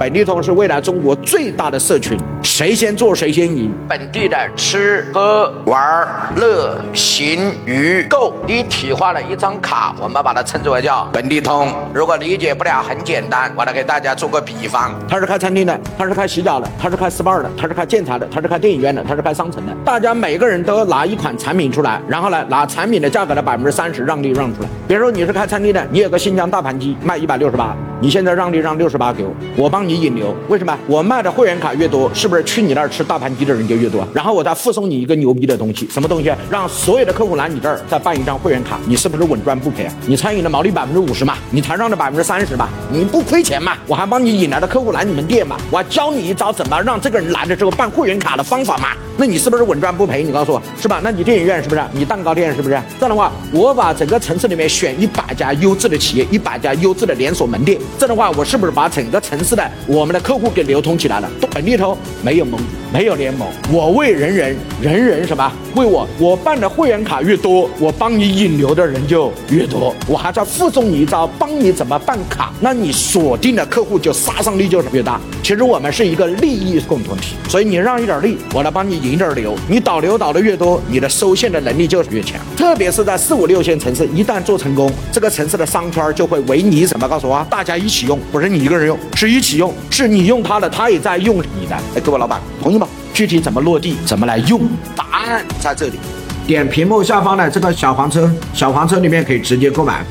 [0.00, 3.70] 本地通是未来中国最大的社群，谁先做谁先赢。
[3.86, 11.70] 本地的吃喝玩乐行娱购一体化的一张卡，我们把它称之为叫本地通。
[11.92, 19.76] 如果理解不了，很简单，我来给大家做个比方：他是开餐厅的，他是开洗脚的，他是开 SPA 的，他是开建材的，他是开电影院的，他是开商城的。
[19.84, 24.68] 大家每个人都拿一款产品出来，然后呢，拿产品的价格的百分之三十让利让出来。
[24.88, 30.00] 比如说你是开餐厅的，你有个新疆大盘鸡卖一百六十八，你现在让利让六十八给我，我帮你。
[30.00, 30.74] 引流为什么？
[30.86, 34.06] 我卖的会员卡越多，是不是去你那儿吃大盘鸡的人就越多？
[34.14, 36.32] 然后我再附送你一个牛逼的东西，什么东西？
[36.48, 39.92] 让所有的客户来你这儿再办一张会员卡，你是不是稳赚不赔啊？
[40.06, 43.76] 你餐饮的毛利百分之五十嘛，你台上的百分之三十嘛，你不亏钱嘛？
[43.86, 48.88] 我还帮你引来的客户来你们店嘛，我还教你一招怎么让这个人来了之后办会员卡的方法嘛？
[49.18, 50.22] 那你是不是稳赚不赔？
[50.22, 51.00] 你告诉我是吧？
[51.04, 51.82] 那你电影院是不是？
[51.92, 52.80] 你蛋糕店是不是？
[52.98, 61.30] 这样的话，我把整个城市里面选一百家优质的企业，一百家优质的连锁门店，这样的话，我是不是把整个城市的我们的客户给流通起来了？
[61.52, 62.79] 本地头没有蒙古。
[62.92, 66.08] 没有联盟，我为人人，人人什么为我？
[66.18, 69.94] 我办的会员卡越多，我帮你引流的人就越多。
[70.08, 75.20] 我还在附送你一招，帮你怎么办卡，那你锁定的客户就杀伤力就越大。
[75.42, 79.54] 其实我们是一个利益共同体，所以你让一点利，我来帮你引点流。
[79.68, 82.40] 你导流导的越多，你的收线的能力就越强。
[82.56, 87.08] 特别是在四五六线城市，一旦做成功，这个城市的商圈就会为你什么？
[87.08, 91.76] 告诉我啊，大家一起用，不是你一个人用，是一起用，是你用他的，他也在用你的。
[91.94, 92.78] 哎，各位老板，同意
[93.12, 94.60] 具体怎么落地，怎么来用？
[94.96, 95.98] 答案在这里，
[96.46, 100.04] 点屏幕下方的这个小黄车，小黄车里面可以直接购买。